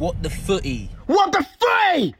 [0.00, 0.88] What the footy?
[1.06, 2.14] What the footy?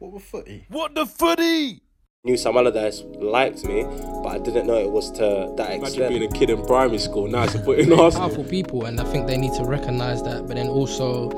[0.00, 0.64] What the footy?
[0.68, 1.80] What the footy?
[2.24, 6.08] Knew Sam Allardyce liked me, but I didn't know it was to that Imagine extent.
[6.08, 8.10] being a kid in primary school now supporting Arsenal.
[8.28, 10.48] powerful people, and I think they need to recognise that.
[10.48, 11.28] But then also,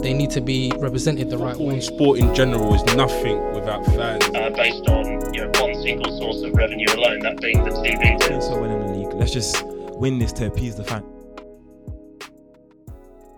[0.00, 1.80] they need to be represented the right way.
[1.80, 4.24] sport in general is nothing without fans.
[4.34, 8.22] uh, based on you know one single source of revenue alone, that being the TV.
[8.40, 9.12] so well the league.
[9.12, 9.62] Let's just
[9.98, 11.04] win this to appease the fan.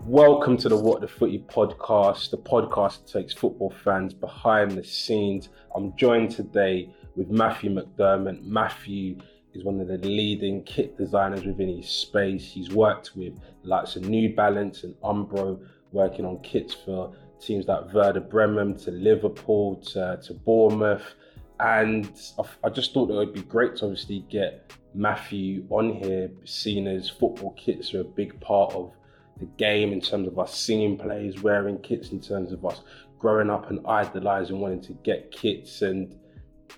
[0.07, 4.83] Welcome to the What the Footy podcast, the podcast that takes football fans behind the
[4.85, 5.49] scenes.
[5.75, 8.41] I'm joined today with Matthew McDermott.
[8.41, 9.17] Matthew
[9.53, 12.45] is one of the leading kit designers within his space.
[12.45, 15.59] He's worked with likes of New Balance and Umbro,
[15.91, 21.15] working on kits for teams like Werder Bremen to Liverpool to, to Bournemouth.
[21.59, 26.31] And I, I just thought it would be great to obviously get Matthew on here,
[26.45, 28.93] seeing as football kits are a big part of
[29.39, 32.81] the game in terms of us seeing players wearing kits, in terms of us
[33.19, 35.81] growing up and idolizing, wanting to get kits.
[35.81, 36.15] And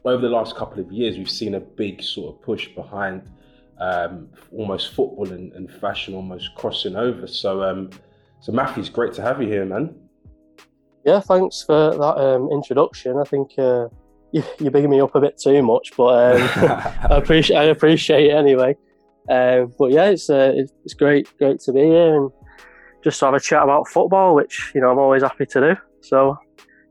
[0.06, 3.30] over the last couple of years, we've seen a big sort of push behind
[3.80, 7.28] um, almost football and, and fashion almost crossing over.
[7.28, 7.90] So, um,
[8.42, 9.96] so Matthew, it's great to have you here, man.
[11.06, 13.18] Yeah, thanks for that um, introduction.
[13.18, 13.88] I think uh,
[14.32, 16.50] you, you're bigging me up a bit too much, but um,
[17.10, 18.76] I appreciate I appreciate it anyway.
[19.30, 22.32] Um, but yeah, it's, uh, it's it's great great to be here and
[23.04, 25.76] just to have a chat about football, which you know I'm always happy to do.
[26.02, 26.38] So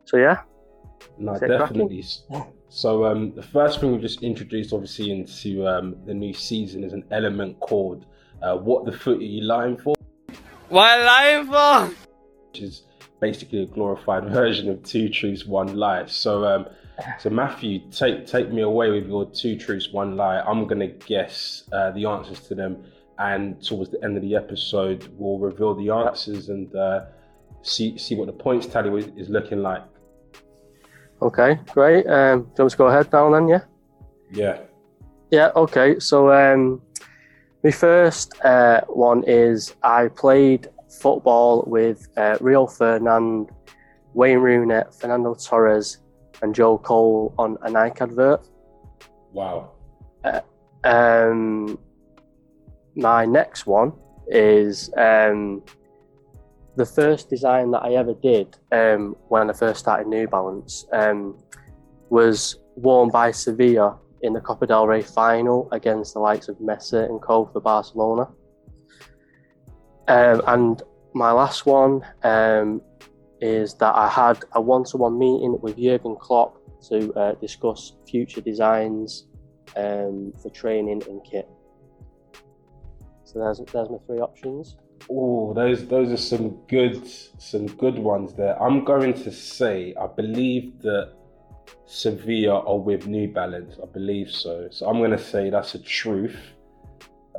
[0.04, 0.42] so yeah,
[1.18, 2.04] No, Is definitely.
[2.70, 6.92] So um, the first thing we've just introduced, obviously, into um, the new season is
[6.92, 8.06] an element called
[8.42, 9.94] uh, "What the Foot Are You Lying For,"
[10.68, 11.94] What lying for?
[12.52, 12.82] which is
[13.20, 16.06] basically a glorified version of Two Truths, One Lie.
[16.06, 16.66] So, um,
[17.18, 20.40] so Matthew, take take me away with your Two Truths, One Lie.
[20.40, 22.84] I'm gonna guess uh, the answers to them,
[23.18, 27.06] and towards the end of the episode, we'll reveal the answers and uh,
[27.62, 29.84] see see what the points tally is, is looking like.
[31.20, 32.06] okay, great.
[32.06, 33.48] Um, do you want to go ahead now then?
[33.48, 33.62] Yeah.
[34.30, 34.58] Yeah.
[35.30, 35.98] Yeah, okay.
[35.98, 36.80] So um,
[37.64, 40.68] my first uh, one is I played
[41.00, 43.50] football with uh, Rio Ferdinand,
[44.14, 45.98] Wayne Rooney, Fernando Torres,
[46.40, 48.46] and Joe Cole on a Nike advert.
[49.32, 49.72] Wow.
[50.84, 51.78] Um,
[52.98, 53.92] my next one
[54.26, 55.62] is um,
[56.76, 61.38] the first design that I ever did um, when I first started New Balance um,
[62.10, 67.08] was worn by Sevilla in the Copa del Rey final against the likes of Messi
[67.08, 68.28] and Co for Barcelona.
[70.08, 70.82] Um, and
[71.14, 72.82] my last one um,
[73.40, 76.56] is that I had a one-to-one meeting with Jurgen Klopp
[76.88, 79.28] to uh, discuss future designs
[79.76, 81.48] um, for training and kit.
[83.28, 84.76] So there's there's my three options.
[85.10, 87.06] Oh, those those are some good
[87.38, 88.60] some good ones there.
[88.62, 91.12] I'm going to say I believe that
[91.84, 93.76] Sevilla are with New Balance.
[93.82, 94.68] I believe so.
[94.70, 96.38] So I'm going to say that's a truth.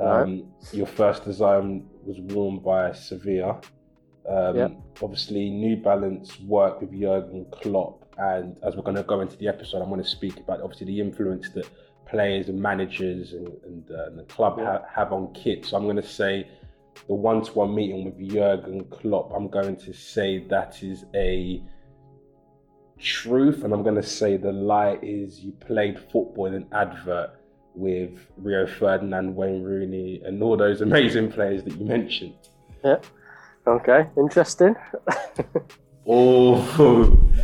[0.00, 3.60] Um, Your first design was worn by Sevilla.
[4.28, 4.68] Um, Yeah.
[5.02, 9.48] Obviously, New Balance work with Jurgen Klopp, and as we're going to go into the
[9.48, 11.68] episode, I'm going to speak about obviously the influence that
[12.10, 14.64] players and managers and, and, uh, and the club Yeah.
[14.78, 15.64] ha- have on kit.
[15.66, 16.48] So I'm going to say
[17.06, 19.32] the one-to-one meeting with Jurgen Klopp.
[19.34, 21.62] I'm going to say that is a
[22.98, 27.30] truth, and I'm going to say the lie is you played football in an advert
[27.74, 32.34] with Rio Ferdinand, Wayne Rooney, and all those amazing players that you mentioned.
[32.84, 32.98] Yeah.
[33.66, 34.74] Okay, interesting.
[36.12, 36.56] Oh,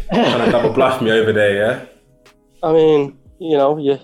[0.12, 1.86] trying to double bluff me over there, yeah.
[2.62, 3.98] I mean, you know, you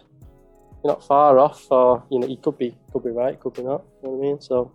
[0.82, 3.62] you're not far off, or you know, you could be could be right, could be
[3.62, 3.84] not.
[4.02, 4.40] You know what I mean?
[4.40, 4.72] So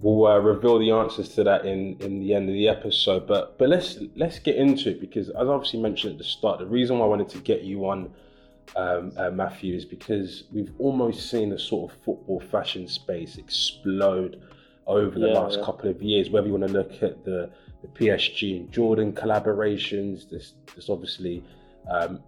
[0.00, 3.26] We'll uh, reveal the answers to that in, in the end of the episode.
[3.26, 6.60] But but let's let's get into it because as I obviously mentioned at the start,
[6.60, 8.12] the reason why I wanted to get you on,
[8.76, 14.40] um, uh, Matthew, is because we've almost seen the sort of football fashion space explode
[14.86, 15.64] over the Yeah, last yeah.
[15.64, 16.30] couple of years.
[16.30, 17.50] Whether you want to look at the,
[17.82, 21.42] the PSG and Jordan collaborations, this this obviously
[21.90, 22.20] um,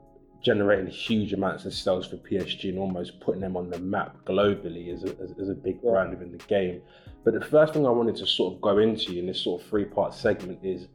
[0.43, 4.93] generating huge amounts of sales for PSG and almost putting them on the map globally
[4.93, 6.81] as a, as, as a big brand within the game.
[7.25, 9.69] But the first thing I wanted to sort of go into in this sort of
[9.69, 10.89] three part segment is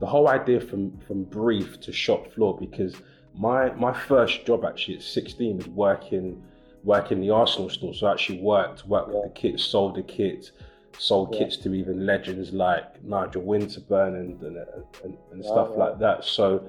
[0.00, 2.94] the whole idea from from brief to shop floor because
[3.36, 6.42] my my first job actually at 16 was working
[6.84, 7.94] working the Arsenal store.
[7.94, 10.52] So I actually worked worked with the kit, sold the kit,
[10.98, 11.40] sold Yeah.
[11.40, 14.56] kits to even legends like Nigel Winterburn and and,
[15.02, 15.84] and, and Yeah, stuff yeah.
[15.84, 16.24] like that.
[16.24, 16.64] So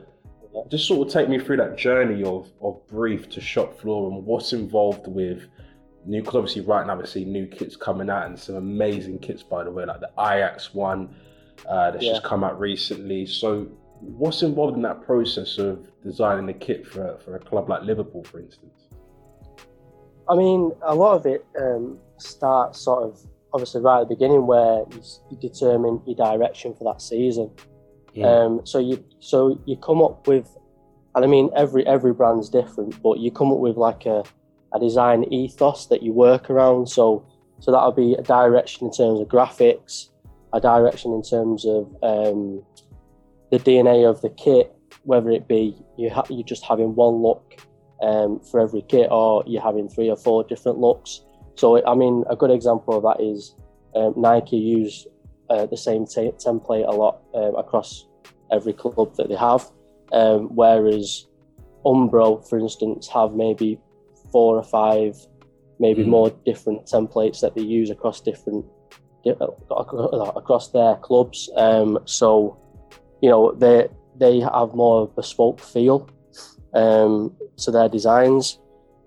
[0.69, 4.25] just sort of take me through that journey of of brief to shop floor and
[4.25, 5.47] what's involved with
[6.05, 9.43] new because obviously right now we're seeing new kits coming out and some amazing kits
[9.43, 11.15] by the way like the Ajax one
[11.67, 12.13] uh, that's Yeah.
[12.13, 13.25] just come out recently.
[13.25, 13.67] So,
[14.01, 18.23] what's involved in that process of designing a kit for for a club like Liverpool,
[18.23, 18.87] for instance?
[20.29, 23.19] I mean, a lot of it um, starts sort of
[23.53, 27.51] obviously right at the beginning where you, you determine your direction for that season.
[28.23, 30.47] Um, so you so you come up with,
[31.15, 34.23] and I mean every every brand's different, but you come up with like a,
[34.73, 36.87] a design ethos that you work around.
[36.87, 37.25] So
[37.59, 40.09] so that'll be a direction in terms of graphics,
[40.53, 42.63] a direction in terms of um,
[43.51, 44.73] the DNA of the kit,
[45.03, 47.61] whether it be you ha- you're just having one look
[48.01, 51.21] um, for every kit, or you're having three or four different looks.
[51.55, 53.55] So I mean, a good example of that is
[53.95, 55.07] um, Nike use
[55.49, 58.07] uh, the same t- template a lot um, across
[58.51, 59.69] every club that they have,
[60.11, 61.27] um, whereas
[61.85, 63.79] Umbro, for instance, have maybe
[64.31, 65.15] four or five,
[65.79, 66.07] maybe Mm.
[66.07, 68.65] more different templates that they use across different
[69.27, 71.49] uh, across their clubs.
[71.55, 72.57] Um, so
[73.21, 73.87] you know they
[74.19, 76.07] they have more bespoke feel
[76.73, 78.59] um, to their designs.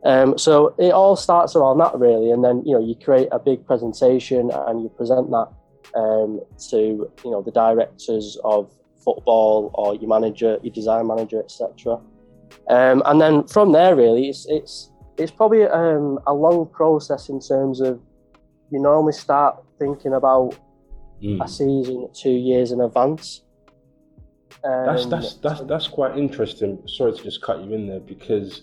[0.05, 3.38] Um, so it all starts around that really, and then you know you create a
[3.38, 5.49] big presentation and you present that
[5.94, 6.40] um,
[6.70, 6.78] to
[7.25, 8.70] you know the directors of
[9.04, 12.00] football or your manager, your design manager, etc.
[12.69, 17.40] Um, and then from there, really, it's it's it's probably um, a long process in
[17.40, 18.00] terms of
[18.70, 20.54] you normally start thinking about
[21.22, 21.44] Mm.
[21.44, 23.42] a season two years in advance.
[24.62, 26.78] That's Um, that's that's that's quite interesting.
[26.86, 28.62] Sorry to just cut you in there because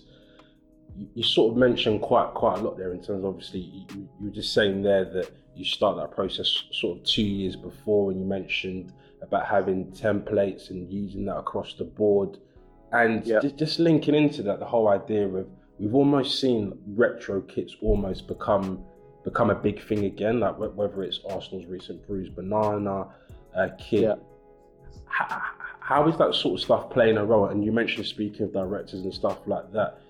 [0.96, 3.84] you, you sort of mentioned quite quite a lot there in terms of obviously you,
[3.90, 8.10] you were just saying there that you start that process sort of two years before
[8.10, 8.92] and you mentioned
[9.22, 12.38] about having templates and using that across the board
[12.92, 13.40] and Yeah.
[13.40, 15.46] just, just linking into that the whole idea of
[15.78, 18.84] we've almost seen retro kits almost become
[19.24, 23.08] become a big thing again like whether it's Arsenal's recent bruised banana
[23.56, 24.14] uh, kit Yeah.
[25.06, 25.42] how,
[25.80, 27.46] how is that sort of stuff playing a role?
[27.46, 30.00] And you mentioned speaking of directors and stuff like that.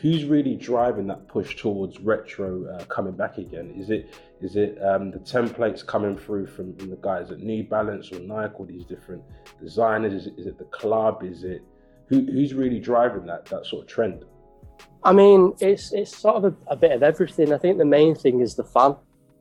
[0.00, 3.74] Who's really driving that push towards retro uh, coming back again?
[3.76, 7.64] Is it is it um, the templates coming through from, from the guys at New
[7.64, 9.22] Balance or Nike or these different
[9.60, 10.12] designers?
[10.12, 11.22] Is it, is it the club?
[11.22, 11.62] Is it
[12.08, 14.24] who, who's really driving that that sort of trend?
[15.02, 17.52] I mean, it's it's sort of a, a bit of everything.
[17.52, 18.96] I think the main thing is the fan,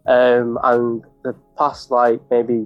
[0.05, 2.65] um, and the past like maybe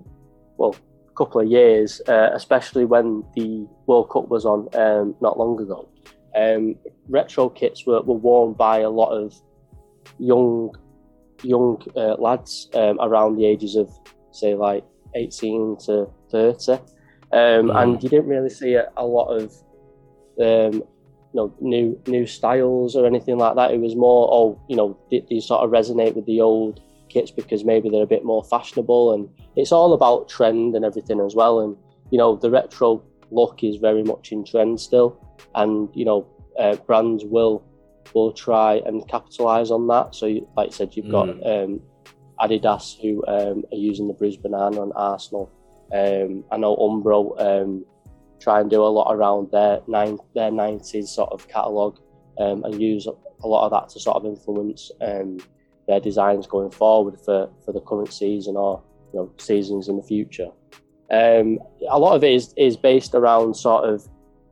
[0.57, 0.75] well
[1.07, 5.59] a couple of years, uh, especially when the World Cup was on um, not long
[5.61, 5.89] ago.
[6.35, 6.75] Um,
[7.07, 9.33] retro kits were, were worn by a lot of
[10.19, 10.71] young
[11.43, 13.89] young uh, lads um, around the ages of
[14.31, 14.83] say like
[15.15, 16.79] 18 to 30 um,
[17.31, 17.81] Mm.
[17.83, 19.51] and you didn't really see a, a lot of
[20.41, 23.71] um, you know new new styles or anything like that.
[23.71, 27.31] It was more oh you know th- these sort of resonate with the old kits
[27.31, 31.35] because maybe they're a bit more fashionable and it's all about trend and everything as
[31.35, 31.59] well.
[31.59, 31.77] And
[32.11, 35.19] you know the retro look is very much in trend still,
[35.55, 36.27] and you know
[36.59, 37.63] uh, brands will
[38.13, 40.15] will try and capitalize on that.
[40.15, 41.81] So you, like I said, you've got um,
[42.39, 45.51] Adidas who um, are using the bruised banana on Arsenal.
[45.93, 47.85] Um, I know Umbro um,
[48.39, 51.99] try and do a lot around their nine their nineties sort of catalogue
[52.39, 53.07] um, and use
[53.43, 55.39] a lot of that to sort of influence um,
[55.87, 58.83] their designs going forward for, for the current season or
[59.13, 60.49] you know seasons in the future.
[61.11, 61.59] Um,
[61.89, 64.07] a lot of it is, is based around sort of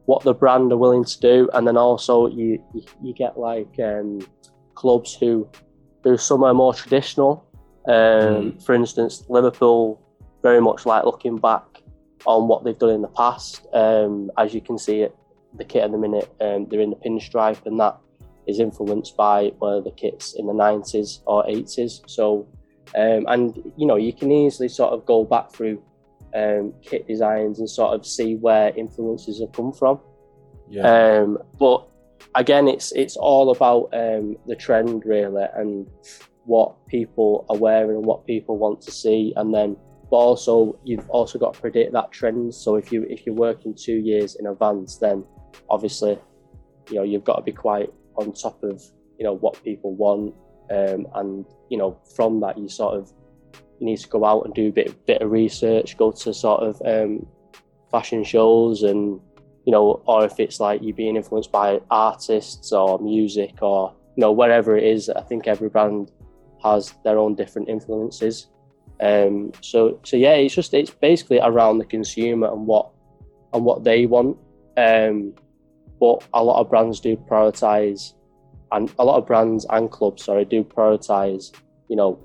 [0.06, 3.80] what the brand are willing to do, and then also you you, you get like
[3.80, 4.20] um,
[4.76, 5.48] clubs who
[6.04, 7.46] who some are more traditional.
[7.88, 10.02] Um, For instance, Liverpool
[10.44, 11.64] very much like looking back
[12.26, 13.66] on what they've done in the past.
[13.74, 15.16] Um, as you can see, it
[15.58, 17.98] the kit at the minute um, they're in the pinstripe, and that
[18.48, 22.10] is influenced by one of the kits in the 90s or 80s.
[22.10, 22.48] So,
[22.96, 25.82] um, and you know, you can easily sort of go back through
[26.38, 30.00] um, kit designs and sort of see where influences have come from.
[30.70, 31.22] Yeah.
[31.22, 31.88] Um, but
[32.36, 35.88] again, it's it's all about um, the trend really and
[36.46, 39.76] what people are wearing and what people want to see, and then
[40.10, 42.54] but also you've also got to predict that trend.
[42.54, 45.26] So if you if you're working two years in advance, then
[45.70, 46.18] obviously
[46.90, 48.82] you know you've got to be quite on top of
[49.18, 50.34] you know what people want,
[50.72, 53.12] um, and you know from that you sort of
[53.80, 56.64] you need to go out and do a bit bit of research, go to sort
[56.64, 57.26] of um,
[57.92, 59.20] fashion shows and
[59.66, 64.22] you know, or if it's like you're being influenced by artists or music or you
[64.22, 65.10] know whatever it is.
[65.10, 66.12] I think every brand
[66.64, 68.48] has their own different influences.
[69.02, 72.92] Um, so so yeah, it's just it's basically around the consumer and what
[73.54, 74.38] and what they want.
[74.78, 75.34] Um,
[76.00, 78.14] but a lot of brands do prioritize,
[78.72, 81.52] and a lot of brands and clubs, sorry, do prioritize.
[81.90, 82.20] You know,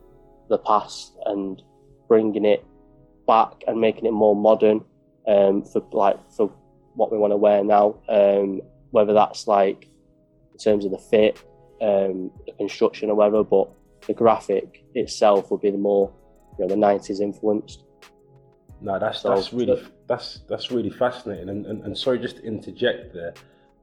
[0.52, 1.62] the past and
[2.08, 2.64] bringing it
[3.26, 4.84] back and making it more modern
[5.26, 6.52] um, for like for
[6.94, 7.96] what we want to wear now.
[8.08, 9.88] Um, whether that's like
[10.52, 11.42] in terms of the fit,
[11.80, 13.70] um, the construction, or whatever, but
[14.06, 16.12] the graphic itself would be the more
[16.58, 17.84] you know the '90s influenced.
[18.80, 21.48] No, that's So- that's really that's that's really fascinating.
[21.48, 23.34] And, and and sorry, just to interject there.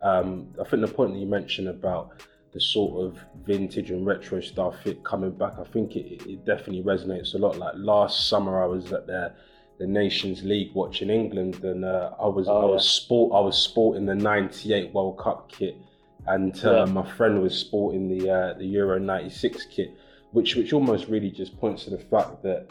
[0.02, 2.22] Um, I think the point that you mentioned about
[2.54, 6.84] the sort of vintage and retro style fit coming back, I think it, it definitely
[6.84, 7.58] resonates a lot.
[7.58, 9.34] Like last summer, I was at the
[9.80, 13.58] the Nations League watching England, and uh, I was Oh, I was sport I was
[13.58, 15.78] sporting the '98 World Cup kit,
[16.28, 16.86] and uh, Yeah.
[16.86, 19.94] my friend was sporting the uh, the Euro '96 kit,
[20.32, 22.68] which which almost really just points to the fact that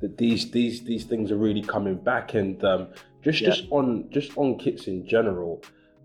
[0.00, 2.88] that these these these things are really coming back and um,
[3.22, 3.50] just Yeah.
[3.50, 5.62] just on just on kits in general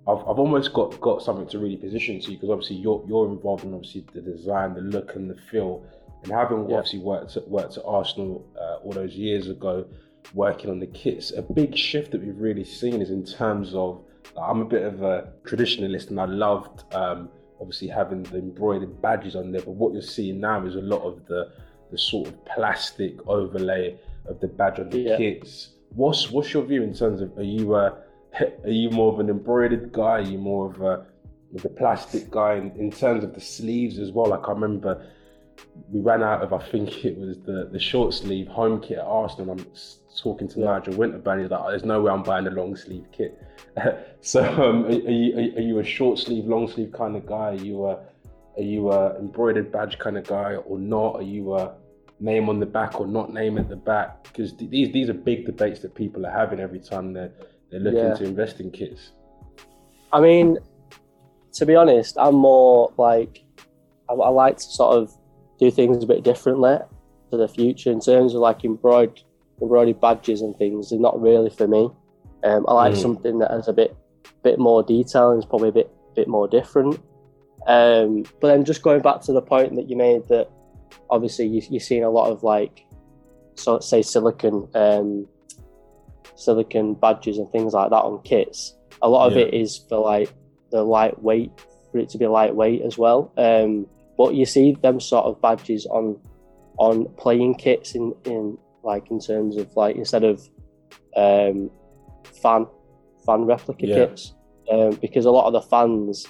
[0.08, 3.28] I've, I've almost got got something to really position to you because obviously you're you're
[3.30, 5.86] involved in obviously the design the look and the feel
[6.24, 6.78] and having Yeah.
[6.78, 9.86] obviously worked at, worked at Arsenal uh, all those years ago
[10.34, 14.02] working on the kits a big shift that we've really seen is in terms of
[14.42, 17.30] I'm a bit of a traditionalist and I loved um,
[17.60, 21.02] obviously having the embroidered badges on there but what you're seeing now is a lot
[21.04, 21.52] of the
[21.92, 25.18] the sort of plastic overlay of the badge on the Yeah.
[25.18, 25.72] kits.
[25.94, 27.98] What's what's your view in terms of are you a
[28.64, 30.04] are you more of an embroidered guy?
[30.04, 31.06] Are you more of a
[31.54, 34.28] of the plastic guy in, in terms of the sleeves as well?
[34.28, 35.06] Like I remember
[35.90, 39.06] we ran out of I think it was the the short sleeve home kit at
[39.06, 39.52] Arsenal.
[39.52, 39.66] I'm
[40.18, 40.66] talking to Yeah.
[40.66, 41.42] Nigel Winterburn.
[41.42, 43.42] He's like, "There's no way I'm buying a long sleeve kit."
[44.22, 47.26] so um, are, are you are, are you a short sleeve, long sleeve kind of
[47.26, 47.52] guy?
[47.52, 48.00] Are you a
[48.58, 51.16] are you a embroidered badge kind of guy or not?
[51.16, 51.74] Are you a
[52.20, 54.24] name on the back or not name at the back?
[54.24, 57.32] Because th- these these are big debates that people are having every time they're
[57.72, 58.14] they're looking Yeah.
[58.16, 59.12] to invest in kits.
[60.14, 60.58] I mean,
[61.54, 63.44] to be honest, I'm more like
[64.10, 65.12] I, I like to sort of
[65.60, 66.78] do things a bit differently
[67.30, 69.22] for the future in terms of like embroidered
[69.62, 70.90] embroidered badges and things.
[70.90, 71.90] They're not really for me.
[72.44, 73.02] Um, I like Mm.
[73.02, 73.96] something that has a bit
[74.44, 77.00] bit more detail and is probably a bit bit more different.
[77.68, 80.50] Um, but then just going back to the point that you made that
[81.12, 82.86] obviously you, you're seeing a lot of like
[83.56, 85.28] so say silicon um,
[86.36, 88.76] silicon badges and things like that on kits.
[89.02, 89.44] A lot of Yeah.
[89.46, 90.34] it is for like
[90.72, 91.52] the lightweight
[91.92, 93.32] for it to be lightweight as well.
[93.38, 93.88] Um,
[94.18, 96.18] but you see them sort of badges on
[96.78, 100.42] on playing kits in, in like in terms of like instead of
[101.16, 101.70] um,
[102.42, 102.66] fan
[103.26, 103.96] fan replica Yeah.
[103.96, 104.34] kits
[104.72, 106.26] um, because a lot of the fans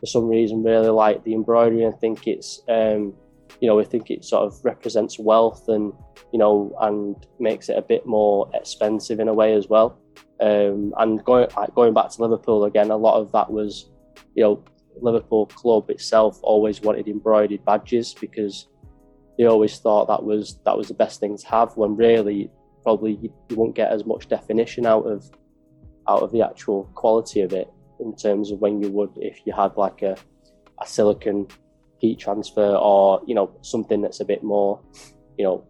[0.00, 3.14] for some reason really like the embroidery and think it's um,
[3.60, 5.92] you know we think it sort of represents wealth and
[6.32, 9.98] you know and makes it a bit more expensive in a way as well.
[10.40, 13.90] Um, and going going back to Liverpool again a lot of that was
[14.34, 14.64] you know
[15.00, 18.68] Liverpool club itself always wanted embroidered badges because
[19.38, 22.50] they always thought that was that was the best thing to have when really
[22.82, 25.30] probably you, you won't get as much definition out of
[26.08, 27.68] out of the actual quality of it
[28.00, 30.16] in terms of when you would if you had like a,
[30.80, 31.46] a silicon
[31.98, 34.80] heat transfer or you know something that's a bit more
[35.38, 35.66] you know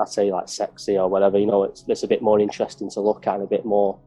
[0.00, 3.00] I'd say like sexy or whatever you know it's, it's a bit more interesting to
[3.00, 3.98] look at and a bit more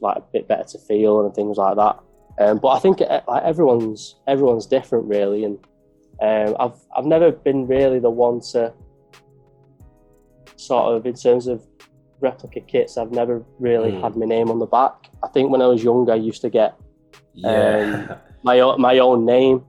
[0.00, 1.98] like a bit better to feel and things like that
[2.38, 5.58] um, but I think uh, like everyone's everyone's different really and
[6.22, 8.72] um, I've I've never been really the one to
[10.56, 11.62] sort of in terms of
[12.20, 12.96] replica kits.
[12.96, 14.00] I've never really Mm.
[14.00, 15.10] had my name on the back.
[15.22, 16.74] I think when I was younger, I used to get
[17.34, 18.16] Yeah.
[18.42, 19.64] my own, my own name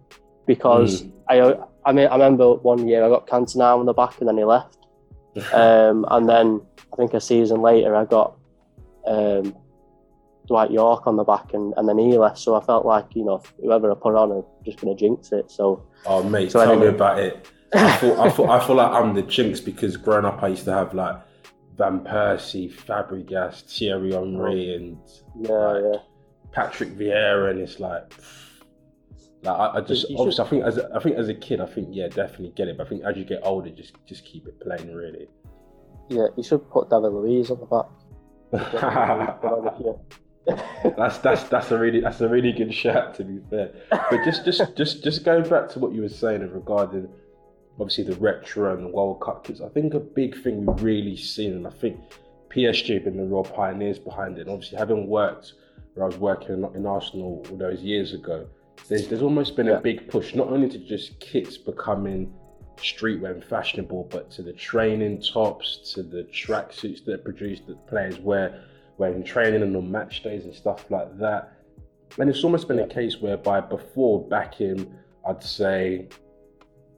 [0.46, 1.56] because I
[1.86, 4.46] I mean I remember one year I got Cantona on the back and then he
[4.46, 4.78] left,
[5.54, 6.62] um, and then
[6.94, 8.38] I think a season later I got
[9.06, 9.56] um,
[10.48, 12.40] Dwight Yorke on the back and, and then he left.
[12.40, 15.32] So I felt like you know whoever I put on, I'm just going to jinx
[15.32, 15.52] it.
[15.52, 16.90] So oh mate, So tell anyway.
[16.90, 17.48] me about it.
[17.74, 20.66] I feel, I feel I feel like I'm the jinx because growing up I used
[20.66, 21.18] to have like
[21.78, 24.98] Van Persie, Fabregas, Thierry Henry, and
[25.40, 26.00] yeah, yeah.
[26.52, 28.12] Patrick Vieira, and it's like,
[29.44, 31.34] like I, I just You should- obviously I think as a, I think as a
[31.34, 33.94] kid I think yeah definitely get it, but I think as you get older just
[34.06, 35.28] just keep it plain really.
[36.10, 37.86] Yeah, you should put David Luiz on the back.
[38.54, 40.00] On a few.
[40.98, 43.72] that's that's that's a really that's a really good shout to be fair.
[43.92, 47.10] But just just just just going back to what you were saying regarding
[47.80, 51.16] obviously the retro and the World Cup kits, I think a big thing we've really
[51.18, 52.00] seen, and I think
[52.50, 54.42] PSG have been the real pioneers behind it.
[54.42, 55.54] And obviously, having worked
[55.94, 58.48] where I was working in, in Arsenal all those years ago,
[58.88, 59.78] there's there's almost been Yeah.
[59.78, 62.34] a big push not only to just kits becoming
[62.78, 67.88] streetwear and fashionable, but to the training tops, to the tracksuits that are produced that
[67.88, 68.64] players wear
[68.98, 71.54] when training and on match days and stuff like that.
[72.20, 74.96] And it's almost been a case whereby before, back in,
[75.28, 76.08] I'd say,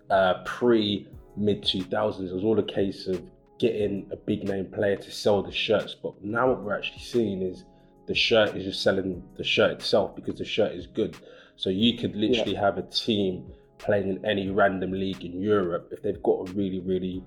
[0.10, 1.08] uh, pre
[1.38, 3.22] mid 2000s, it was all a case of
[3.58, 5.96] getting a big name player to sell the shirts.
[5.96, 7.64] But now what we're actually seeing is
[8.08, 11.18] the shirt is just selling the shirt itself because the shirt is good.
[11.60, 16.02] So you could literally have a team playing in any random league in Europe if
[16.02, 17.22] they've got a really, really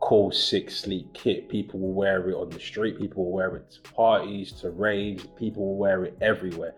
[0.00, 1.48] cool, six sleek kit.
[1.48, 3.00] People will wear it on the street.
[3.00, 5.24] People will wear it to parties, to raves.
[5.38, 6.74] People will wear it everywhere.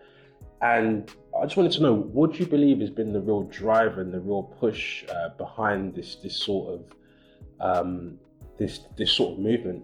[0.61, 3.99] And I just wanted to know, what do you believe has been the real driver
[3.99, 6.85] and the real push uh, behind this this sort of
[7.59, 8.17] um,
[8.57, 9.83] this this sort of movement?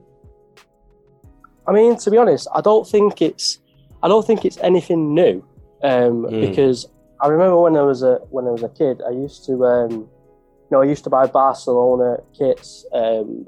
[1.68, 3.60] I mean, to be honest, I don't think it's
[4.02, 5.46] I don't think it's anything new
[5.84, 6.42] um, Mm.
[6.50, 6.88] because
[7.22, 9.92] I remember when I was a when I was a kid, I used to um,
[9.92, 13.46] you know I used to buy Barcelona kits, um,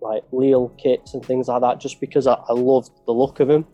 [0.00, 3.48] like Lille kits and things like that, just because I, I loved the look of
[3.48, 3.66] them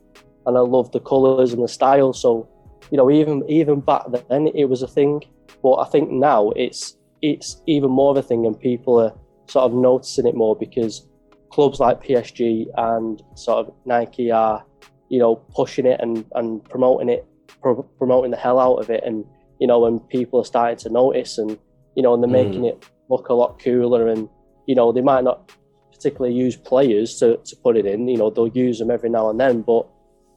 [0.46, 2.12] and I loved the colours and the style.
[2.12, 2.48] So
[2.90, 5.22] you know, even even back then, it was a thing.
[5.62, 9.12] But I think now it's it's even more of a thing, and people are
[9.48, 11.06] sort of noticing it more because
[11.50, 14.62] clubs like PSG and sort of Nike are,
[15.08, 17.26] you know, pushing it and, and promoting it,
[17.62, 19.24] pro- promoting the hell out of it, and
[19.58, 21.58] you know, and people are starting to notice, and
[21.94, 22.44] you know, and they're Mm.
[22.46, 24.28] making it look a lot cooler, and
[24.66, 25.50] you know, they might not
[25.92, 29.30] particularly use players to, to put it in, you know, they'll use them every now
[29.30, 29.84] and then, but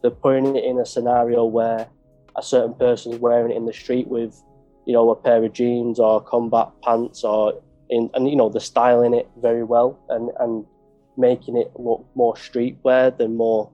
[0.02, 1.88] they're putting it in a scenario where
[2.36, 4.34] a certain person's wearing it in the street with,
[4.88, 7.62] you know, a pair of jeans or combat pants or
[7.92, 10.66] in, and you know, they're styling it very well and and
[11.18, 13.70] making it look more streetwear than more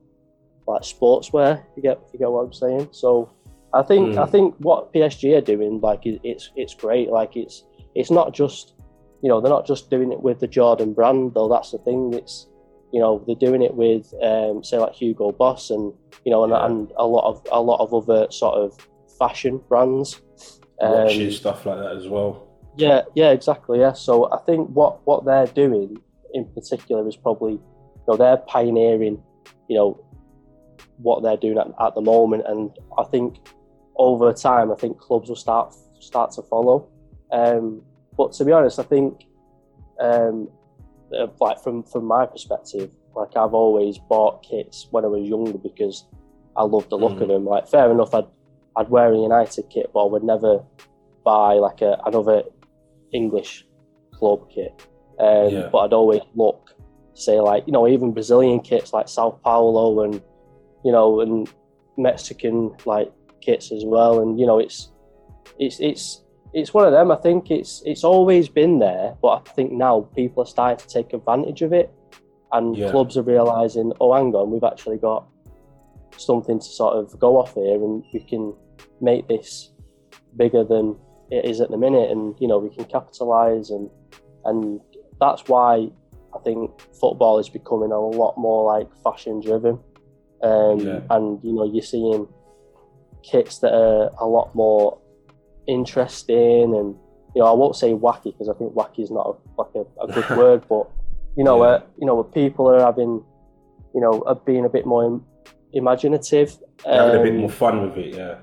[0.66, 1.64] like sportswear.
[1.76, 2.88] You get you get what I'm saying?
[2.90, 3.30] So
[3.74, 4.18] I think Mm.
[4.18, 7.10] I think what PSG are doing, like it's it's great.
[7.10, 8.74] Like it's it's not just
[9.22, 11.48] you know they're not just doing it with the Jordan brand though.
[11.48, 12.14] That's the thing.
[12.14, 12.46] It's
[12.92, 15.92] you know they're doing it with um, say like Hugo Boss and
[16.24, 16.64] you know and, Yeah.
[16.66, 18.76] and a lot of a lot of other sort of
[19.18, 20.20] fashion brands.
[20.80, 22.46] Um, Watches, stuff like that as well.
[22.76, 23.80] yeah, yeah, exactly.
[23.80, 23.92] Yeah.
[23.92, 25.98] So I think what what they're doing
[26.34, 29.20] in particular is probably, you know, they're pioneering,
[29.68, 30.00] you know,
[30.98, 33.38] what they're doing at, at the moment, and I think
[33.98, 36.88] over time, I think clubs will start start to follow.
[37.32, 37.82] Um,
[38.16, 39.24] but to be honest, I think,
[40.00, 40.48] um,
[41.18, 45.58] uh, like from from my perspective, like I've always bought kits when I was younger
[45.58, 46.06] because
[46.56, 47.22] I loved the look Mhm.
[47.22, 47.44] of them.
[47.44, 48.26] Like fair enough, I'd
[48.76, 50.62] I'd wear a United kit, but I would never
[51.24, 52.44] buy like a another
[53.12, 53.66] English
[54.12, 54.86] club kit.
[55.18, 55.68] Um, Yeah.
[55.72, 56.74] But I'd always look,
[57.14, 60.22] say like you know even Brazilian kits like Sao Paulo and
[60.84, 61.48] you know and
[61.96, 64.20] Mexican like kits as well.
[64.20, 64.90] And you know it's
[65.58, 66.22] it's it's
[66.54, 67.10] it's one of them.
[67.10, 70.88] I think it's it's always been there, but I think now people are starting to
[70.88, 71.92] take advantage of it,
[72.52, 72.90] and Yeah.
[72.90, 75.26] clubs are realizing, oh, hang on, we've actually got
[76.16, 78.54] something to sort of go off here, and we can
[79.00, 79.72] make this
[80.36, 80.96] bigger than
[81.30, 83.90] it is at the minute, and you know we can capitalize, and
[84.44, 84.80] and
[85.20, 85.90] that's why
[86.34, 86.70] I think
[87.00, 89.78] football is becoming a lot more like fashion driven,
[90.42, 91.00] um, Yeah.
[91.10, 92.26] and you know you're seeing
[93.30, 94.98] kits that are a lot more
[95.66, 96.94] interesting and
[97.34, 99.84] you know I won't say wacky because I think wacky is not a, like a,
[100.04, 100.88] a good word but
[101.36, 101.70] you know Yeah.
[101.70, 103.22] uh, you know where people are having
[103.94, 105.24] you know are being a bit more im-
[105.72, 108.36] imaginative Having a bit um, more fun with it, yeah.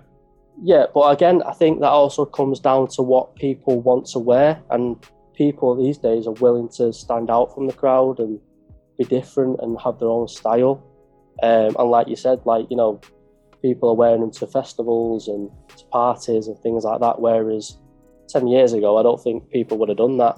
[0.61, 4.61] yeah, but again, I think that also comes down to what people want to wear,
[4.71, 4.97] and
[5.33, 8.41] people these days are willing to stand out from the crowd and
[8.97, 10.83] be different and have their own style.
[11.41, 12.99] Um, and like you said, like you know,
[13.65, 17.19] people are wearing them to festivals and to parties and things like that.
[17.19, 17.77] Whereas
[18.27, 20.37] ten years ago, I don't think people would have done that.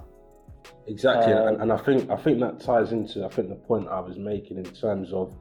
[0.87, 3.87] Exactly, Um, and, and I think I think that ties into I think the point
[3.89, 5.33] I was making in terms of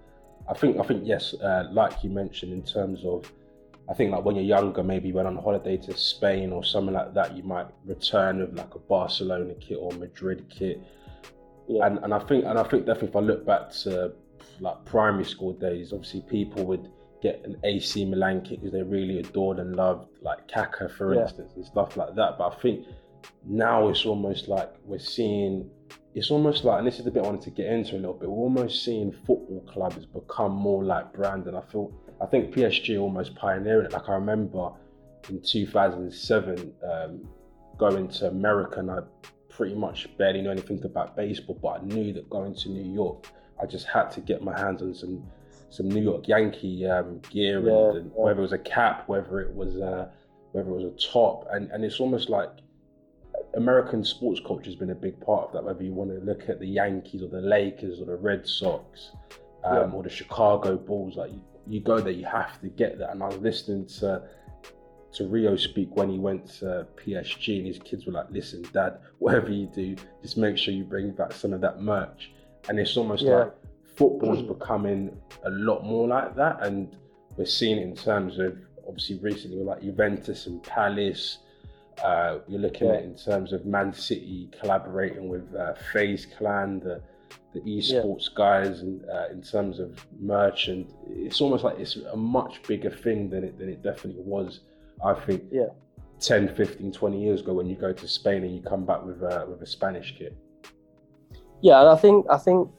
[0.48, 3.18] I think I think yes, uh, like you mentioned in terms of
[3.88, 6.94] I think like when you're younger, maybe you went on holiday to Spain or something
[7.00, 10.80] like that, you might return with like a Barcelona kit or Madrid kit,
[11.68, 11.86] Yeah.
[11.86, 14.12] and and I think and I think definitely if I look back to
[14.66, 16.90] like primary school days, obviously people would
[17.22, 21.22] get an AC Milan kit because they really adored and loved like Kaka for Yeah.
[21.22, 22.38] instance and stuff like that.
[22.38, 22.86] But I think
[23.44, 25.70] now it's almost like we're seeing
[26.14, 28.14] it's almost like and this is the bit I wanted to get into a little
[28.14, 32.54] bit, we're almost seeing football clubs become more like brand and I feel I think
[32.54, 33.92] PSG almost pioneering it.
[33.92, 34.70] Like I remember
[35.28, 37.28] in 2007 um,
[37.76, 39.00] going to America and I
[39.50, 43.26] pretty much barely know anything about baseball, but I knew that going to New York,
[43.60, 45.22] I just had to get my hands on some
[45.70, 48.22] some New York Yankee um, gear, Yeah, and, and yeah.
[48.24, 50.08] whether it was a cap, whether it was uh,
[50.52, 52.50] whether it was a top, and and it's almost like
[53.54, 55.64] American sports culture has been a big part of that.
[55.64, 59.10] Whether you want to look at the Yankees or the Lakers or the Red Sox
[59.64, 63.10] um, or the Chicago Bulls, like you, you go there, you have to get that.
[63.10, 64.22] And I was listening to
[65.12, 68.98] to Rio speak when he went to PSG, and his kids were like, "Listen, Dad,
[69.18, 72.32] whatever you do, just make sure you bring back some of that merch."
[72.68, 73.36] and it's almost Yeah.
[73.36, 73.52] like
[73.96, 76.96] football's becoming a lot more like that, and
[77.36, 78.56] we're seeing it in terms of
[78.86, 81.38] obviously recently with like Juventus and Palace.
[82.04, 87.00] Uh, you're looking at in terms of Man City collaborating with uh, FaZe Clan, the
[87.54, 92.16] the esports guys, and uh, in terms of merch, and it's almost like it's a
[92.16, 94.60] much bigger thing than it than it definitely was.
[95.04, 95.68] I think Yeah.
[96.20, 99.22] 10, 15, 20 years ago when you go to Spain and you come back with
[99.22, 100.34] a, with a Spanish kit.
[101.60, 102.70] Yeah, and I think I think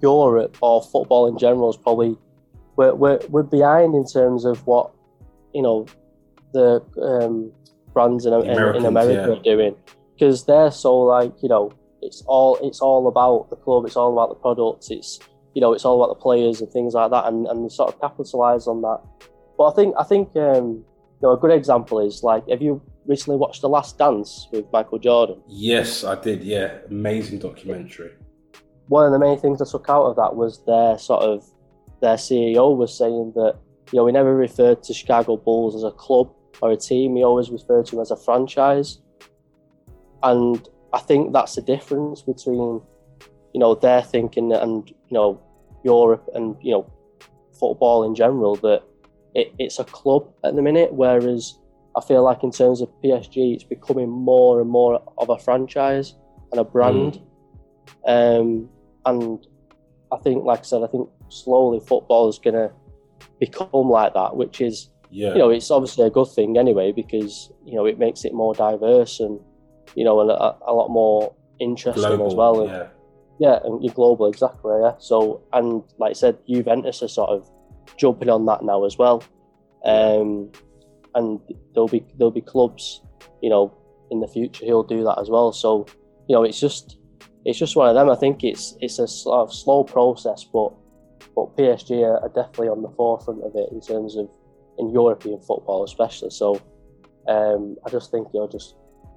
[0.00, 2.16] Europe or football in general is probably
[2.76, 4.92] we're, we're, we're behind in terms of what
[5.54, 5.86] you know
[6.52, 7.50] the um,
[7.92, 9.36] brands in, in, in America yeah.
[9.36, 9.74] are doing
[10.14, 14.12] because they're so like you know it's all it's all about the club, it's all
[14.12, 15.18] about the products, it's
[15.54, 18.00] you know it's all about the players and things like that, and and sort of
[18.00, 19.00] capitalize on that.
[19.58, 20.84] But I think I think um,
[21.20, 24.66] you know a good example is like have you recently watched The Last Dance with
[24.72, 25.40] Michael Jordan?
[25.48, 26.42] Yes, I did.
[26.42, 28.12] Yeah, amazing documentary.
[28.88, 31.44] One of the main things I took out of that was their sort of
[32.00, 33.56] their CEO was saying that
[33.92, 37.14] you know we never referred to Chicago Bulls as a club or a team.
[37.14, 38.98] We always referred to them as a franchise,
[40.22, 42.80] and I think that's the difference between
[43.52, 45.40] you know their thinking and you know
[45.84, 46.92] Europe and you know
[47.58, 48.82] football in general that
[49.34, 51.58] it, it's a club at the minute, whereas
[51.96, 56.14] I feel like in terms of PSG, it's becoming more and more of a franchise
[56.52, 57.20] and a brand.
[58.06, 58.68] Um,
[59.06, 59.46] and
[60.12, 62.70] I think, like I said, I think slowly football is going to
[63.40, 65.32] become like that, which is, Yeah.
[65.32, 68.54] you know, it's obviously a good thing anyway because you know it makes it more
[68.54, 69.40] diverse and
[69.94, 72.26] you know and a, a lot more interesting global.
[72.26, 72.60] as well.
[72.60, 72.86] And, Yeah.
[73.38, 74.72] yeah, and you're global, exactly.
[74.82, 74.94] Yeah.
[74.98, 77.48] So, and like I said, Juventus are sort of
[77.96, 79.22] jumping on that now as well.
[79.84, 80.50] Um,
[81.14, 81.40] and
[81.72, 83.02] there'll be there'll be clubs,
[83.42, 83.72] you know,
[84.10, 85.52] in the future who'll do that as well.
[85.52, 85.86] So,
[86.28, 86.98] you know, it's just
[87.46, 88.10] it's just one of them.
[88.10, 90.72] I think it's it's a sort of slow process, but
[91.36, 94.28] but PSG are, definitely on the forefront of it in terms of
[94.78, 96.30] in European football, especially.
[96.30, 96.60] So,
[97.28, 98.74] um, I just think they'll just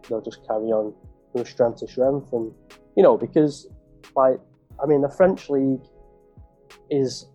[0.08, 0.94] they'll just carry on
[1.32, 2.54] from strength to strength, and
[2.96, 3.68] you know, because
[4.16, 4.40] like
[4.82, 5.82] I mean, the French league
[6.92, 7.26] is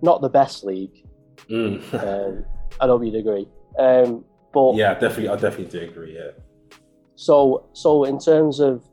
[0.00, 1.04] not the best league.
[1.50, 1.82] Mm.
[1.92, 2.44] Um,
[2.80, 3.48] I don't you'd agree.
[3.78, 5.28] Um, but yeah, definitely.
[5.28, 6.14] I definitely do agree.
[6.14, 6.30] Yeah.
[7.16, 8.84] so so in terms of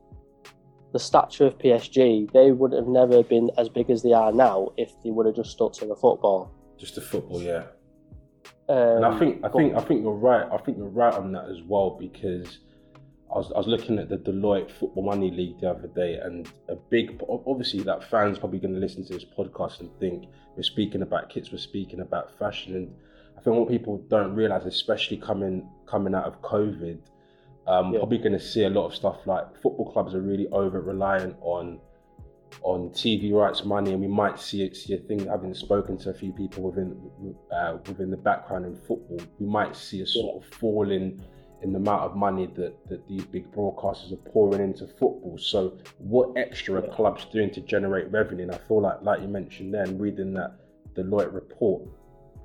[0.94, 4.72] the stature of PSG, they would have never been as big as they are now
[4.78, 6.52] if they would have just stuck to the football.
[6.78, 7.42] Just the football.
[7.42, 7.66] Yeah.
[8.70, 10.48] Um, And I think I think I think you're right.
[10.52, 12.60] I think you're right on that as well because
[13.34, 16.50] I was, I was looking at the Deloitte Football Money League the other day, and
[16.70, 20.64] a big obviously that fans probably going to listen to this podcast and think we're
[20.64, 22.96] speaking about kits, we're speaking about fashion, and
[23.38, 27.00] I think what people don't realize, especially coming coming out of COVID,
[27.68, 28.00] um, Yeah.
[28.00, 31.36] probably going to see a lot of stuff like football clubs are really over reliant
[31.42, 31.80] on
[32.64, 35.20] on TV rights money, and we might see it, see a thing.
[35.28, 36.98] Having spoken to a few people within
[37.52, 41.22] uh, within the background in football, we might see a sort of fall in
[41.64, 45.36] in the amount of money that, that these big broadcasters are pouring into football.
[45.40, 46.94] So, what extra are Yeah.
[46.94, 48.44] clubs doing to generate revenue?
[48.44, 50.52] And I feel like, like you mentioned then, reading that
[50.96, 51.82] Deloitte report,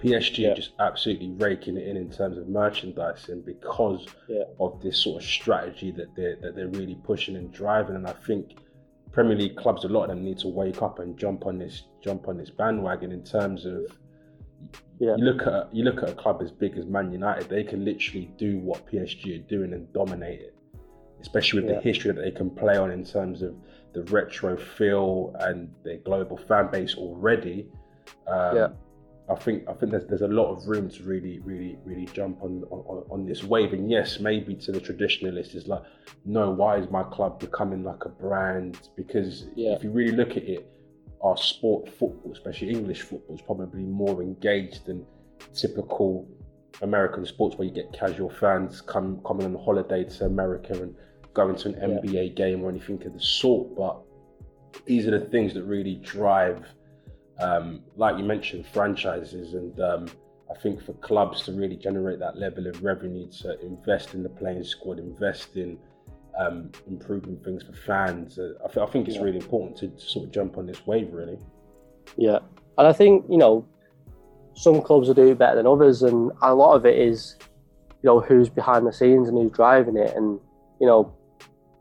[0.03, 0.55] PSG Yeah.
[0.55, 4.45] just absolutely raking it in in terms of merchandising because Yeah.
[4.59, 7.97] of this sort of strategy that they're that they're really pushing and driving.
[7.97, 8.57] And I think
[9.13, 11.85] Premier League clubs, a lot of them need to wake up and jump on this
[12.01, 13.85] jump on this bandwagon in terms of
[14.99, 15.17] Yeah.
[15.17, 17.85] you look at you look at a club as big as Man United, they can
[17.85, 20.55] literally do what PSG are doing and dominate it.
[21.21, 21.77] Especially with Yeah.
[21.77, 23.55] the history that they can play on in terms of
[23.93, 27.69] the retro feel and their global fan base already.
[28.27, 28.69] Um, Yeah.
[29.29, 32.43] I think I think there's there's a lot of room to really really really jump
[32.43, 33.73] on on, on this wave.
[33.73, 35.83] And yes, maybe to the traditionalist is like,
[36.25, 38.89] no, why is my club becoming like a brand?
[38.97, 39.73] Because Yeah.
[39.77, 40.67] if you really look at it,
[41.23, 45.07] our sport football, especially English football, is probably more engaged than
[45.55, 46.27] typical
[46.83, 50.95] American sports where you get casual fans come coming on holiday to America and
[51.33, 52.01] going to an Yeah.
[52.01, 53.77] NBA game or anything of the sort.
[53.77, 54.01] But
[54.85, 56.67] these are the things that really drive,
[57.43, 59.55] um, like you mentioned, franchises.
[59.55, 60.09] And um,
[60.51, 64.29] I think for clubs to really generate that level of revenue to invest in the
[64.29, 65.79] playing squad, invest in
[66.39, 69.25] um, improving things for fans, uh, I, th- I think it's Yeah.
[69.25, 71.39] really important to, to sort of jump on this wave, really.
[72.17, 72.39] Yeah,
[72.79, 73.67] and I think you know
[74.55, 77.37] some clubs will do better than others, and a lot of it is
[78.03, 80.41] you know who's behind the scenes and who's driving it, and
[80.81, 81.13] you know,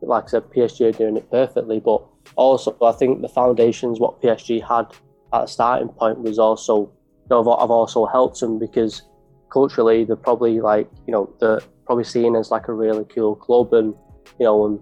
[0.01, 2.03] like I said, PSG are doing it perfectly, but
[2.35, 4.87] also I think the foundations what PSG had
[5.33, 6.91] at the starting point was also
[7.29, 9.03] have also helped them because
[9.51, 13.73] culturally they're probably like you know they're probably seen as like a really cool club,
[13.73, 13.93] and
[14.39, 14.79] you know and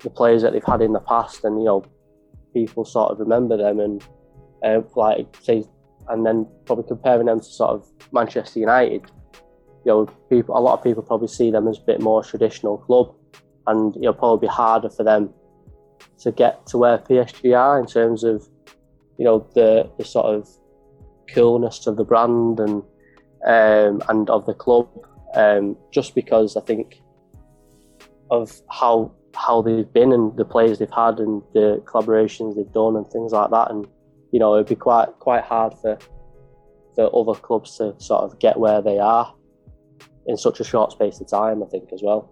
[0.00, 1.84] the players that they've had in the past, and you know
[2.52, 4.04] people sort of remember them and
[4.64, 5.64] uh, like say,
[6.08, 9.10] and then probably comparing them to sort of Manchester United.
[9.84, 12.78] You know, people a lot of people probably see them as a bit more traditional
[12.78, 13.14] club,
[13.66, 15.32] and it'll probably be harder for them
[16.20, 18.46] to get to where PSG are in terms of
[19.22, 20.48] you know the the sort of
[21.32, 22.82] coolness of the brand and
[23.46, 24.88] um, and of the club.
[25.34, 27.00] Um, just because I think
[28.32, 32.96] of how how they've been and the players they've had and the collaborations they've done
[32.96, 33.70] and things like that.
[33.70, 33.86] And
[34.32, 35.96] you know, it'd be quite quite hard for
[36.96, 39.32] for other clubs to sort of get where they are
[40.26, 41.62] in such a short space of time.
[41.62, 42.28] I think as well.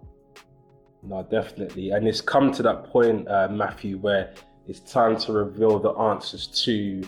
[1.03, 4.33] No, definitely, and it's come to that point, uh, Matthew, where
[4.67, 7.01] it's time to reveal the answers to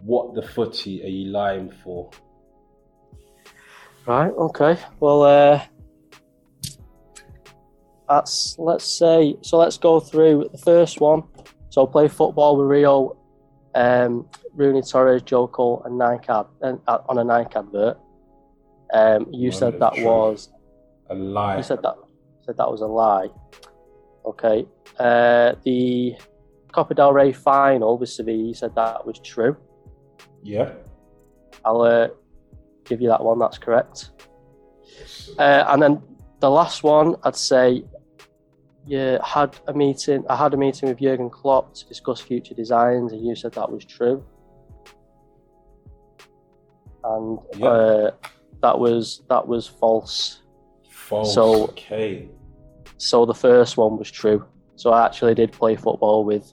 [0.00, 2.10] what the footy are you lying for.
[4.06, 4.32] Right.
[4.32, 4.78] Okay.
[5.00, 5.62] Well, uh,
[8.08, 9.58] that's let's say so.
[9.58, 11.22] Let's go through the first one.
[11.70, 13.16] So play football with Rio,
[13.74, 17.98] um, Rooney Torres, Joe Cole, and Nike ad, uh, on a Nike advert.
[18.92, 20.04] Um, you Well, said that true.
[20.04, 20.50] was
[21.10, 21.56] A lie.
[21.56, 21.94] you said that
[22.42, 23.28] said that was a lie.
[24.26, 24.66] Okay.
[24.98, 26.14] Uh, the
[26.74, 28.36] Copa del Rey final with Sevilla.
[28.48, 29.56] You said that was true.
[30.42, 30.72] yeah.
[31.64, 32.08] I'll uh,
[32.84, 33.38] give you that one.
[33.38, 34.10] That's correct.
[35.38, 36.02] Uh, and then
[36.40, 37.84] the last one, I'd say,
[38.86, 40.24] you had a meeting.
[40.28, 43.70] I had a meeting with Jurgen Klopp to discuss future designs, and you said that
[43.70, 44.22] was true.
[47.04, 47.66] And Yeah.
[47.68, 48.10] uh,
[48.62, 50.42] that was that was false.
[50.90, 51.32] False.
[51.34, 52.28] So- okay.
[52.98, 54.44] So the first one was true.
[54.76, 56.52] So I actually did play football with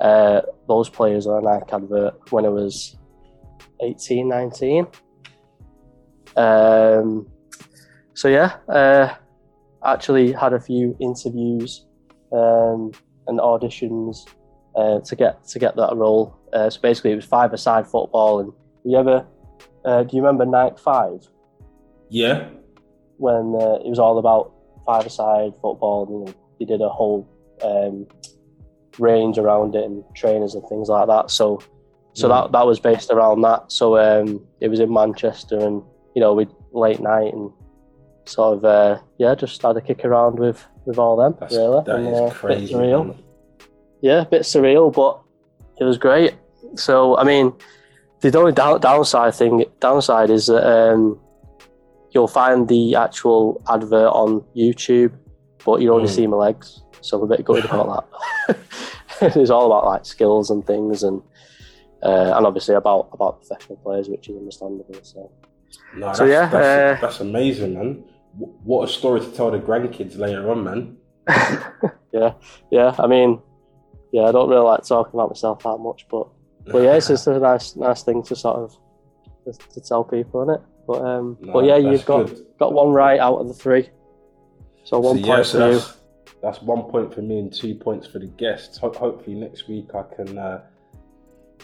[0.00, 2.96] uh, those players on a Nike advert when I was
[3.80, 4.86] 18, 19.
[6.36, 7.26] Um,
[8.14, 9.14] so yeah, uh,
[9.84, 11.86] actually had a few interviews
[12.32, 12.92] um,
[13.26, 14.28] and auditions
[14.76, 16.36] uh, to get to get that role.
[16.52, 18.40] Uh, so basically, it was five-a-side football.
[18.40, 18.52] And
[18.84, 19.26] you ever
[19.84, 21.26] uh, do you remember Nike Five?
[22.10, 22.48] Yeah.
[23.18, 24.52] when uh, it was all about
[24.86, 26.06] five-a-side football.
[26.06, 27.28] And, you know, they did a whole
[27.62, 28.06] um,
[28.98, 31.30] range around it and trainers and things like that.
[31.30, 31.60] So,
[32.14, 32.30] so Mm.
[32.30, 33.70] that that was based around that.
[33.72, 35.82] So um, it was in Manchester, and
[36.14, 37.50] you know, we late night and
[38.24, 41.36] sort of uh, yeah, just had a kick around with with all them.
[41.38, 42.74] That's, really, that and, is uh, bit crazy.
[42.74, 43.06] surreal.
[43.08, 43.22] man.
[44.00, 45.20] Yeah, a bit surreal, but
[45.80, 46.34] it was great.
[46.74, 47.52] So I mean,
[48.20, 51.20] the only down, downside thing downside is that um,
[52.10, 55.12] you'll find the actual advert on YouTube,
[55.64, 56.14] but you only Mm.
[56.14, 56.82] see my legs.
[57.00, 58.06] So I'm a bit gutted about
[58.48, 58.56] that.
[59.36, 61.22] it's all about like skills and things, and
[62.02, 64.94] uh, and obviously about about professional players, which is understandable.
[65.02, 65.30] So
[65.94, 68.04] No, So, that's, yeah, that's, uh, that's amazing, man.
[68.64, 70.96] What a story to tell the grandkids later on, man.
[72.12, 72.32] yeah,
[72.70, 72.94] yeah.
[72.98, 73.40] I mean,
[74.12, 76.26] yeah, I don't really like talking about myself that much, but
[76.66, 78.76] but yeah, it's just a nice nice thing to sort of
[79.44, 80.60] to, to tell people, isn't it?
[80.86, 82.46] But um, No, but yeah, you've got good.
[82.58, 83.88] got one right out of the three.
[84.88, 85.78] So one so, point yeah, so for you.
[85.78, 85.96] that's,
[86.42, 88.78] that's one point for me and two points for the guests.
[88.78, 90.62] Ho- hopefully next week I can uh,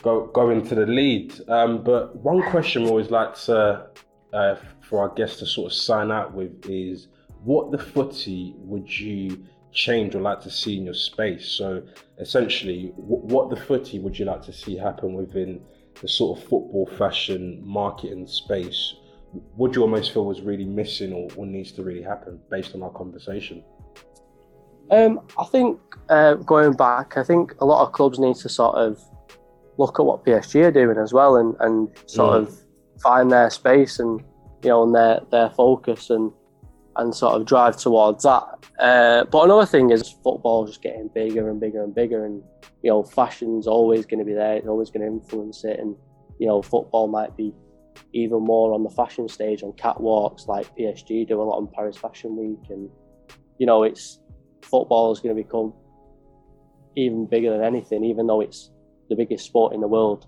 [0.02, 1.32] go go into the lead.
[1.48, 3.86] Um, but one question we always like to
[4.34, 7.08] uh, for our guests to sort of sign out with is
[7.44, 11.46] what the footy would you change or like to see in your space?
[11.46, 11.82] So
[12.18, 15.62] essentially, w- what the footy would you like to see happen within
[15.98, 18.96] the sort of football fashion marketing space?
[19.56, 22.74] What do you almost feel was really missing or, or needs to really happen based
[22.74, 23.62] on our conversation?
[24.90, 28.76] Um, I think uh, going back, I think a lot of clubs need to sort
[28.76, 29.00] of
[29.78, 32.46] look at what PSG are doing as well, and, and sort Mm.
[32.46, 32.58] of
[33.02, 34.20] find their space and
[34.62, 36.30] you know and their their focus and
[36.96, 38.44] and sort of drive towards that.
[38.78, 42.42] Uh, but another thing is football just getting bigger and bigger and bigger, and
[42.82, 44.56] you know fashion's always going to be there.
[44.56, 45.96] It's always going to influence it, and
[46.38, 47.52] you know football might be
[48.12, 51.96] even more on the fashion stage on catwalks like PSG do a lot on Paris
[51.96, 52.88] Fashion Week, and
[53.58, 54.20] you know it's
[54.62, 55.72] football is going to become
[56.96, 58.70] even bigger than anything, even though it's
[59.08, 60.26] the biggest sport in the world.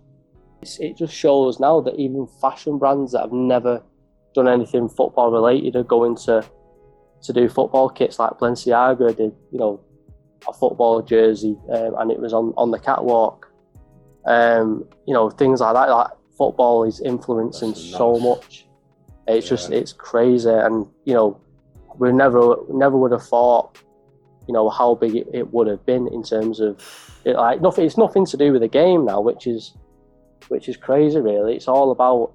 [0.63, 3.83] It's, it just shows now that even fashion brands that have never
[4.35, 6.45] done anything football related are going to
[7.23, 9.81] to do football kits like Balenciaga did, you know,
[10.49, 13.51] a football jersey, um, and it was on, on the catwalk.
[14.27, 15.89] Um, you know, things like that.
[15.89, 18.67] Like football is influencing That's so much.
[19.29, 21.41] It's just it's crazy, and you know,
[21.99, 23.79] we never never would have thought,
[24.47, 26.81] you know, how big it, it would have been in terms of
[27.25, 27.35] it.
[27.35, 27.85] Like nothing.
[27.87, 29.75] It's nothing to do with the game now, which is
[30.49, 31.19] which is crazy.
[31.19, 32.35] Really, it's all about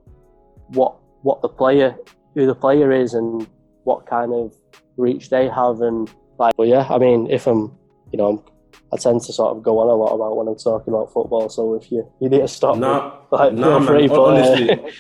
[0.69, 1.95] what what the player,
[2.35, 3.47] who the player is, and
[3.85, 4.53] what kind of
[4.97, 6.57] reach they have, and like.
[6.57, 7.71] Well, yeah, I mean, if I'm,
[8.11, 8.43] you know, I'm
[8.93, 11.49] I tend to sort of go on a lot about when I'm talking about football.
[11.49, 14.17] So if you you need to stop me, No, like, no, free, man.
[14.17, 14.93] uh, honestly,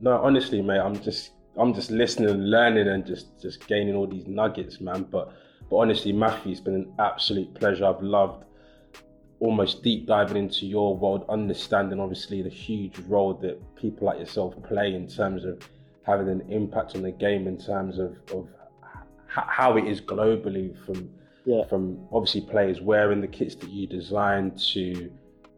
[0.00, 0.80] no, honestly, mate.
[0.80, 5.06] I'm just, I'm just listening and learning and just, just gaining all these nuggets, man.
[5.10, 5.32] But,
[5.70, 7.86] but honestly, Matthew, it's been an absolute pleasure.
[7.86, 8.44] I've loved
[9.40, 14.54] almost deep diving into your world, understanding obviously the huge role that people like yourself
[14.62, 15.68] play in terms of
[16.04, 18.48] having an impact on the game, in terms of, of
[19.26, 21.08] how it is globally from
[21.44, 21.64] Yeah.
[21.66, 25.10] from obviously players wearing the kits that you designed to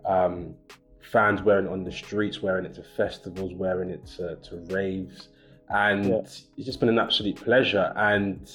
[0.07, 0.55] um,
[1.01, 5.29] fans wearing it on the streets, wearing it to festivals, wearing it to, to raves,
[5.70, 6.14] and Yeah.
[6.16, 7.92] it's just been an absolute pleasure.
[7.97, 8.51] And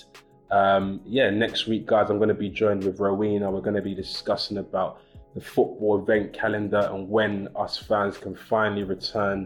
[0.51, 3.49] um, yeah, next week, guys, I'm going to be joined with Rowena.
[3.51, 5.01] We're going to be discussing about
[5.35, 9.45] the football event calendar and when us fans can finally return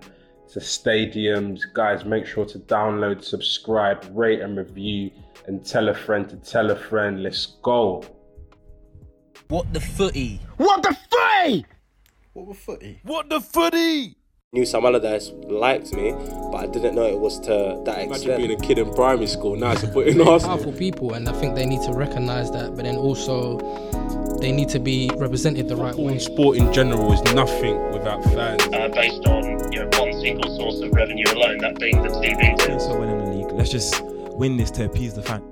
[0.54, 1.60] to stadiums.
[1.74, 5.12] Guys, make sure to download, subscribe, rate, and review,
[5.48, 7.22] and tell a friend to tell a friend.
[7.24, 8.04] Let's go.
[9.50, 10.40] What the footy?
[10.58, 11.66] What the footy?
[13.04, 14.16] What the footy?
[14.54, 16.12] Knew Sam Allardyce liked me,
[16.52, 18.38] but I didn't know it was to that Imagine extent.
[18.38, 19.56] being a kid in primary school.
[19.56, 20.58] Now it's a foot in Arsenal.
[20.58, 23.58] Powerful people, and I think they need to recognize that, but then also
[24.40, 26.20] they need to be represented the right Football way.
[26.20, 28.62] sport in general is nothing without fans.
[28.74, 32.40] uh, based on you know one single source of revenue alone, that being the TV
[32.40, 32.86] Doing deals.
[32.86, 33.52] so well in the league.
[33.52, 34.02] Let's just
[34.38, 35.44] win this to appease the fan.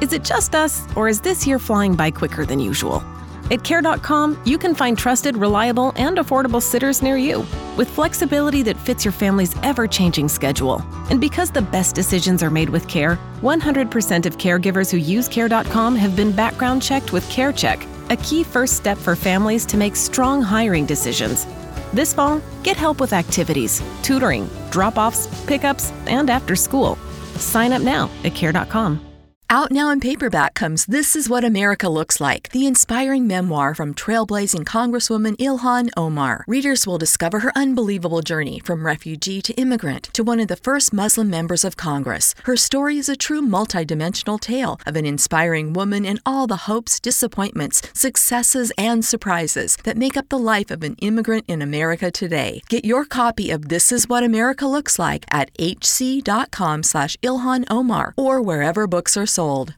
[0.00, 3.02] Is it just us, or is this year flying by quicker than usual?
[3.50, 8.76] At Care.com, you can find trusted, reliable, and affordable sitters near you with flexibility that
[8.76, 10.82] fits your family's ever changing schedule.
[11.10, 15.94] And because the best decisions are made with care, 100% of caregivers who use Care.com
[15.96, 20.42] have been background checked with CareCheck, a key first step for families to make strong
[20.42, 21.46] hiring decisions.
[21.92, 26.96] This fall, get help with activities, tutoring, drop offs, pickups, and after school.
[27.38, 29.05] Sign up now at Care.com.
[29.48, 33.94] Out now in paperback comes This Is What America Looks Like, the inspiring memoir from
[33.94, 36.44] trailblazing Congresswoman Ilhan Omar.
[36.48, 40.92] Readers will discover her unbelievable journey from refugee to immigrant to one of the first
[40.92, 42.34] Muslim members of Congress.
[42.42, 46.98] Her story is a true multidimensional tale of an inspiring woman and all the hopes,
[46.98, 52.62] disappointments, successes, and surprises that make up the life of an immigrant in America today.
[52.68, 58.12] Get your copy of This Is What America Looks Like at hc.com slash Ilhan Omar
[58.16, 59.76] or wherever books are sold.